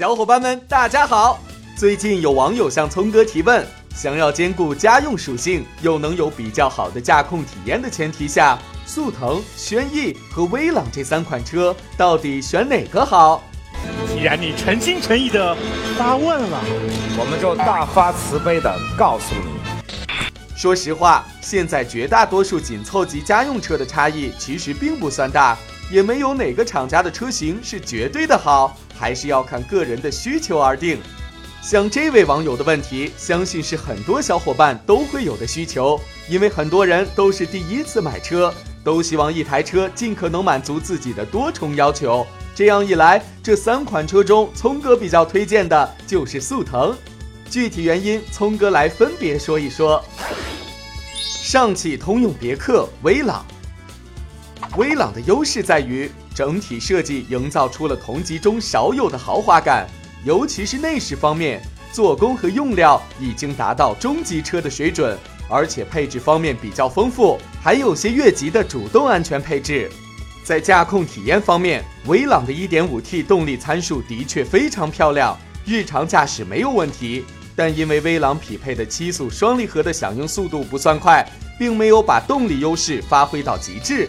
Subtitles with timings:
[0.00, 1.38] 小伙伴们，大家好！
[1.76, 13.42] 最近有网友向聪哥提问，想要兼顾家用属性又能有比较好的驾控体验的前提下，速腾、轩逸和威朗这三款车到底选哪个好？
[14.08, 15.54] 既然你诚心诚意的
[15.98, 16.58] 发问了，
[17.18, 20.56] 我们就大发慈悲的告诉你。
[20.56, 25.58] 说实话，现在绝大多数紧凑级家用车的差异其实并不算大，
[25.90, 30.98] 也没有哪个厂家的车型是绝对的好，还是要看个人的需求而定。
[31.62, 38.52] 像这位网友的问题，相信是很多小伙伴都会有的需求，因为很多人都是第一次买车，
[38.84, 42.26] 都希望一台车尽可能满足自己的多重要求。
[42.54, 46.94] 这样一来，这三款车中，聪哥比较推荐的就是速腾。
[47.48, 50.04] 具体原因，聪哥来分别说一说。
[51.14, 53.44] 上汽通用别克威朗，
[54.76, 59.86] 威朗的优势在于整体设计营造出了同级中少有的豪华感，
[60.24, 61.60] 尤其是内饰方面，
[61.92, 69.90] 做工和用料已经达到中级车的水准，而且配置方面比较丰富，还有些越级的主动安全配置。
[70.42, 77.24] 在驾控体验方面，威朗的 1.5T 动力参数的确非常漂亮，日常驾驶没有问题。
[77.54, 81.28] 但因为威朗匹配的七速双离合的响应速度不算快，
[81.58, 84.08] 并没有把动力优势发挥到极致。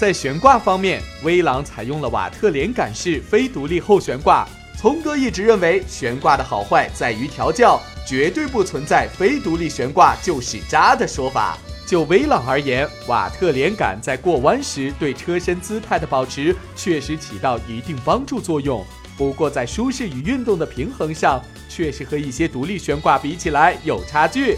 [0.00, 4.48] 在悬挂方面，威朗采用了瓦特连杆式非独立后悬挂。
[4.78, 11.58] 聪哥一直认为悬挂的好坏在于调教，绝对不存在非独立悬挂就是渣的说法。
[11.86, 18.82] 就威朗而言，瓦特连杆在过弯时对车身姿态的保持确实起到一定帮助作用。
[19.18, 24.56] 不过在舒适与运动的平衡上，确实和一些独立悬挂比起来有差距。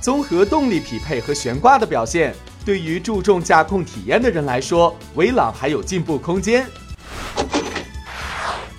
[0.00, 2.34] 综合动力匹配和悬挂的表现，
[2.68, 6.66] 对于注重驾控体验的人来说，威朗还有进步空间。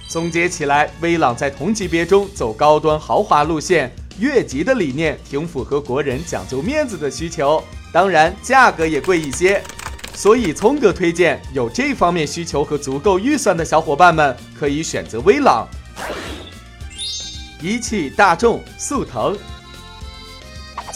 [0.08, 9.60] 总结起来，威朗在同级别中走高端豪华路线，越级的理念挺符合国人讲究面子的需求，当然价格也贵一些。
[10.14, 15.67] 所以，聪哥推荐有这方面需求和足够预算的小伙伴们可以选择威朗。
[17.60, 19.36] 一汽大众速腾，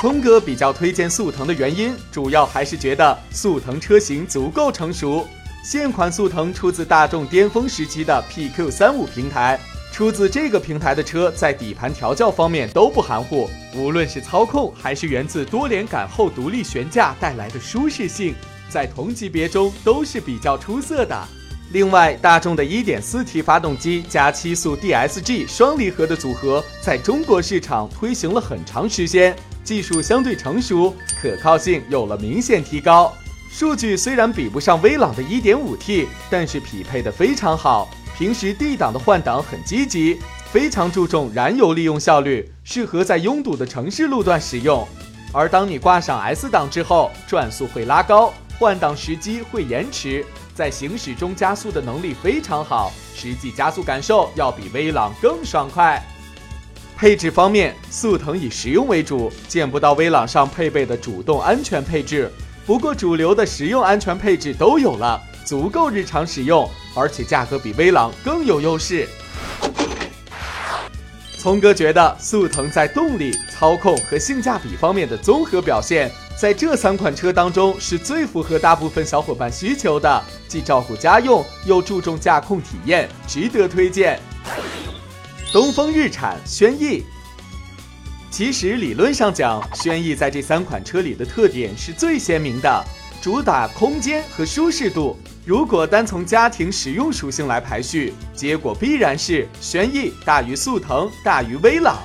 [0.04, 5.26] 聪哥比较推荐速腾的原因，主要还是觉得速腾车型足够成熟。
[5.64, 9.58] 现款速腾出自大众巅峰时期的 PQ 三五平台，
[9.94, 18.36] 出自这个平台的车在底盘调教方面都不含糊，无论是操控还是源自多连杆后独立悬架带来的舒适性。
[18.68, 21.28] 在同级别中都是比较出色的。
[21.74, 33.12] 另外，大众的 1.4T 发动机加七速 DSG 双离合的组合，在中国市场推行了很长时间，技术相对成熟，可靠性有了明显提高。
[33.50, 37.90] 数据虽然比不上威朗的 1.5T，但是匹配的非常好。
[38.16, 40.20] 平时 D 档的换挡很积极，
[40.52, 44.88] 非常注重燃油利用效率，适合在拥堵的城市路段使用。
[45.32, 48.32] 而当你挂上 S 档之后，转速会拉高。
[48.60, 50.24] 换挡时机会延迟，
[50.56, 56.02] 在行驶中加速的能力非常好，实际加速感受要比威朗更爽快。
[56.96, 62.32] 配置方面，速腾以实用为主，见不到威朗上配备的主动安全配置。
[62.66, 69.10] 不过主流的实用安全配置都有了，足够日常使用，而且价格比威朗更有优势。
[71.40, 76.10] 聪哥觉得速腾在动力、操控和性价比方面的综合表现。
[76.36, 84.20] 在这三款车当中，是最符合大部分小伙伴需求的，既照顾家用，又注重驾控体验，值得推荐。
[85.54, 87.04] 东风日产轩逸，
[88.30, 92.84] 其实理论上讲，轩逸在这三款车里的特点是最鲜明的，
[93.22, 95.18] 主打空间和舒适度。
[95.46, 102.00] 如果单从家庭实用属性来排序，结果必然是轩逸大于速腾，大于威朗。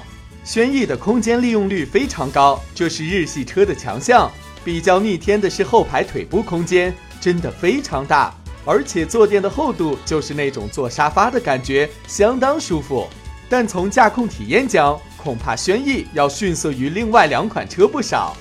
[0.48, 4.32] 轩逸的空间利用率非常高，这是日系车的强项。
[4.64, 8.34] 比较逆天的是后排腿部空间真的非常大，
[8.64, 13.06] 而且坐垫的厚度就是那种坐沙发的感觉，相当舒服。
[13.46, 18.34] 但从驾控体验讲，恐怕轩逸要逊色于另外两款车不少。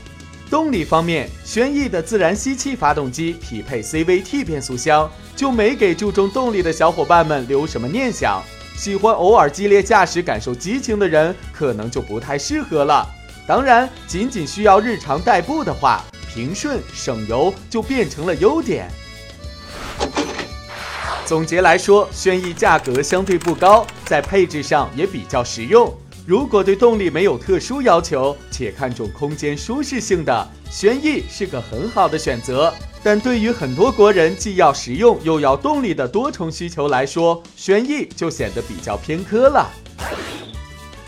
[0.49, 8.41] 动力方面，轩逸的自然吸气发动机匹配 CVT 变速箱，就没给注重动力的小伙伴们留什么念想。
[8.77, 13.05] 喜欢偶尔激烈驾驶、感受激情的人，可能就不太适合了。
[13.47, 18.87] 当然，仅仅需要日常代步的话，平顺省油就变成了优点。
[21.25, 25.91] 总结来说，轩逸价格相对不高，在配置上也比较实用。
[26.27, 32.73] 如果对动力没有特殊要求，且看重空间舒适性的，轩逸是个很好的选择。
[33.01, 39.69] 但对于很多国人既要实用又要动力的多重需求来说，轩逸就显得比较偏科了。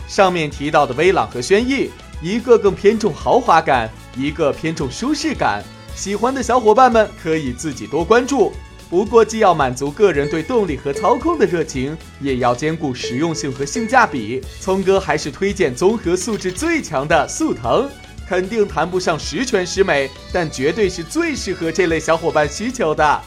[0.07, 1.89] 上面提到的威朗和轩逸，
[2.21, 5.61] 一个更偏重豪华感，一个偏重舒适感。
[5.97, 8.53] 喜欢的小伙伴们可以自己多关注。
[8.89, 14.41] 不过，既要满足个人对动力和操控的热情，也要兼顾实用性和性价比。
[14.59, 17.87] 聪哥还是推荐综合素质最强的速腾，
[18.27, 23.21] 肯定谈不上十全十美，但绝对是最适合这类小伙伴需求的。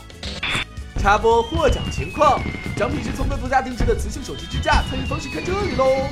[1.00, 2.40] 插播获奖情况：
[2.76, 6.08] 奖品是聪哥独家定制的磁性手机支架，参与方式看这里喽。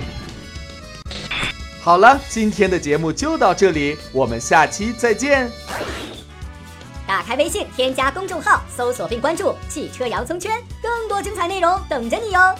[1.80, 5.50] 好了，今天的节目就到这里，我们下期再见。
[7.10, 12.54] 打开微信，添加公众号，搜索并关注“汽车洋葱圈”，更多精彩内容等着你哟。